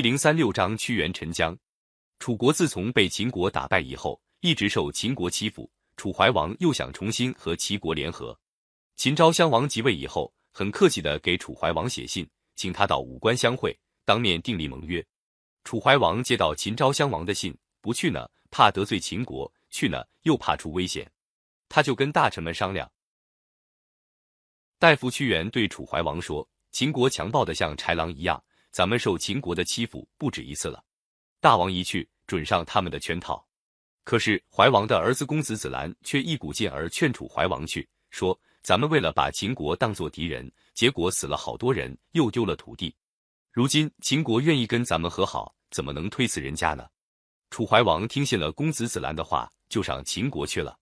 [0.00, 1.56] 零三六章屈原沉江。
[2.18, 5.70] 楚国自从被秦国打败以后，一直受秦国欺负。
[5.96, 8.38] 楚怀王又想重新和齐国联合。
[8.96, 15.04] 秦昭襄王即位以后，很客气的给楚怀王写信，请他到武关相会，当面订立盟约。
[15.64, 21.10] 楚怀王接到秦昭襄王的信，不去呢，怕得罪秦国；去呢，又怕出危险。
[21.68, 22.90] 他就跟大臣们商量。
[24.78, 30.82] 大夫屈原对楚怀王说：“秦国强暴的像豺狼一样。”咱们受秦国的欺负不止一次了，
[31.40, 33.44] 大王一去准上他们的圈套。
[34.04, 42.94] 可是怀王的儿子公子子兰却一股劲儿劝楚怀王去，说咱们为了把秦国当作敌人，结果死了好多人，又丢了土地。
[43.52, 46.86] 如今秦国愿意跟咱们和好，怎么能推辞人家呢？
[47.50, 50.78] 楚怀王听信了公子子兰的话，就上秦国去了。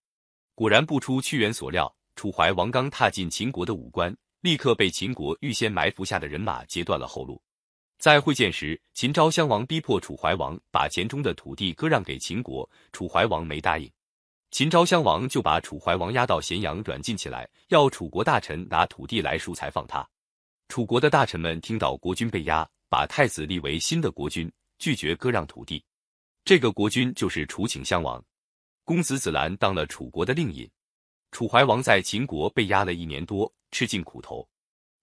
[0.54, 7.42] 果然不出屈原所料，楚怀王刚踏进秦国的武关，立刻被秦国预先埋伏下的人马截断了后路。
[7.98, 13.90] 在会见时，秦昭襄王逼迫楚怀王把黔中的土地割让给秦国，楚怀王没答应。
[14.52, 20.08] 秦昭襄王就把楚怀王押到咸阳软禁起来，要楚国大臣拿土地来赎才放他。
[20.68, 25.84] 楚国的大臣们听到国君被押，把太子立为新的国君，拒绝割让土地。
[26.44, 28.24] 这个国君就是楚顷襄王。
[28.84, 30.70] 公子子兰当了楚国的令尹。
[31.32, 34.48] 楚怀王在秦国被压了一年多，吃尽苦头。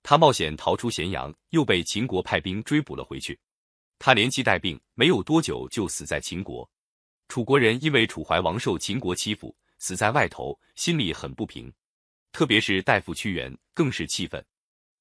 [0.07, 3.39] 他冒险逃出咸阳，又被秦国派兵追捕了回去。
[3.97, 6.69] 他连气带病，没有多久就死在秦国。
[7.27, 11.73] 楚国人因为楚怀王受秦国欺负，死在外头，心里很不平。
[12.31, 14.45] 特别是大夫屈原，更是气愤。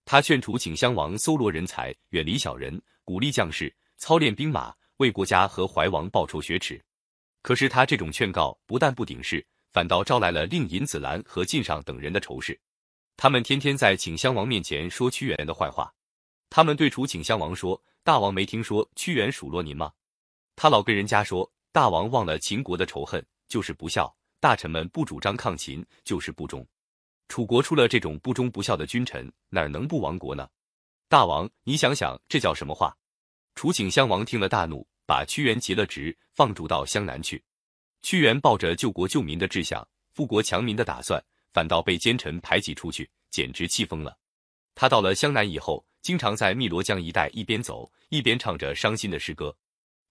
[0.06, 6.82] 他劝楚顷襄王搜罗人才，远离小人，鼓励将士操练兵马，为国家和怀王报仇雪耻。
[7.42, 12.58] 可是他这种劝告不但不顶事，反倒招来了令尹子兰和晋上等人的仇视。
[13.16, 15.92] 他们天天在顷襄王面前说屈原的坏话。
[16.50, 19.92] 他们对楚顷襄王说：“大王没听说屈原数落您吗？
[20.56, 24.14] 他老跟人家说，大王忘了秦国的仇恨，就是不孝。
[24.38, 26.64] 大臣们不主张抗秦，就是不忠。
[27.28, 30.48] 楚国出了这种不忠不孝的君臣，哪能不亡国呢？
[31.08, 32.96] 大王，你想想，这叫什么话？”
[33.56, 37.42] 楚顷襄王听了大怒，把屈原急了职，放逐到湘南去。
[38.02, 41.24] 屈原抱着救国救民的志向，富国强民的打算。
[41.54, 44.18] 反倒被奸臣排挤出去，简直气疯了。
[44.74, 49.56] 他到了湘南以后，经常在汨罗江一带一边走一边唱着伤心的诗歌。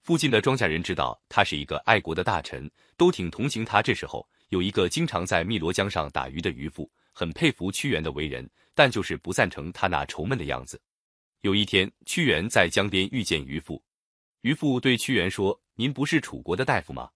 [0.03, 3.81] 附近的庄稼人知道他是一个爱国的大臣，都挺同情他。
[3.81, 10.81] 这时候，有一个经常在汨罗江上打鱼的渔夫，很佩服屈原的为人，但就是不赞成他那愁闷的样子。
[11.41, 13.83] 有一天，屈原在江边遇见渔夫，
[14.41, 17.09] 渔夫对屈原说：“您不是楚国的大夫吗？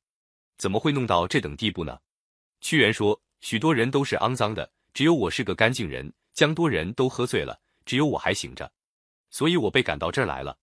[0.57, 1.99] 怎么会弄到这等地步呢？”
[2.59, 3.21] 屈原说。
[3.41, 6.11] 许多人都是肮脏的，只有我是个干净人。
[6.33, 8.71] 江多人都喝醉了，只有我还醒着，
[9.31, 10.55] 所以我被赶到这儿来了。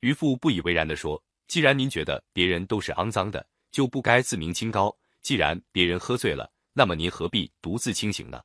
[0.00, 4.96] 渔夫不以为然地说：“既然您觉得别人都是肮脏的，就不该自鸣清高。
[5.20, 8.40] 既然别人喝醉了，那么您何必独自清醒呢？”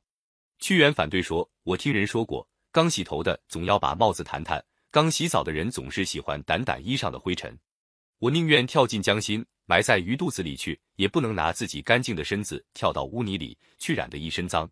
[0.60, 7.58] 屈原反对说：“我听人说过，刚洗头的总要把帽子弹弹，刚洗澡的人总是喜欢掸掸衣上的灰尘。
[8.18, 14.70] 我宁愿跳进江心。”埋在鱼肚子里去，也不能拿自己干净的身子跳到污泥里去，染得一身脏。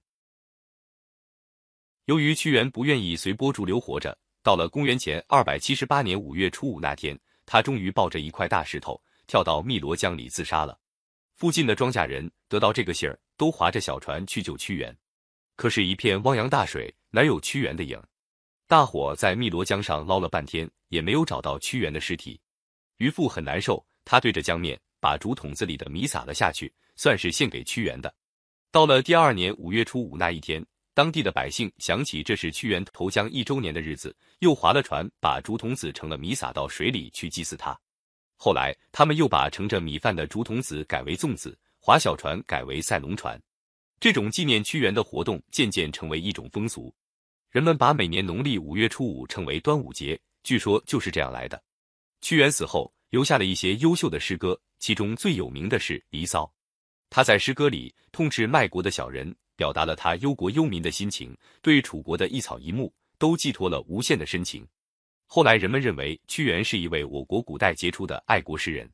[2.07, 10.79] 由于屈原不愿意随波逐流活着，到了公元前二百七十八年五月初五那天，他终于抱着一块大石头跳到汨罗江里自杀了。
[11.35, 14.97] 附近的庄稼人得到这个信儿，都划着小船去救屈原，
[15.57, 18.01] 可是，一片汪洋大水，哪有屈原的影？
[18.69, 22.41] 大伙在汨罗江上捞了半天，也没有找到屈原的尸体。
[22.99, 23.85] 渔父很难受。
[24.05, 28.15] 他对着江面把竹筒子里的米撒了下去，算是献给屈原的。
[28.71, 37.79] 到了第二年五月初五那一天，当地的百姓想起这是屈原投江一周年的日子，又划了船把竹筒子盛了米撒到水里去祭祀他。
[38.37, 43.41] 后来，他们又把盛着米饭的竹筒子改为粽子，划小船改为赛龙船。
[44.01, 46.93] 这种纪念屈原的活动渐渐成为一种风俗，
[47.51, 51.63] 人们把每年农历五月初五称为端午节，据说就是这样来的。
[52.21, 52.93] 屈原死后。
[53.15, 56.43] 留下了一些优秀的诗歌，其中最有名的是《离骚》。
[57.09, 64.67] 他在诗歌里痛斥卖国的小人，表达了他忧国忧民的心情，对楚国的一草一木都寄托了无限的深情。
[65.27, 68.91] 后来人们认为屈原是一位我国古代杰出的爱国诗人。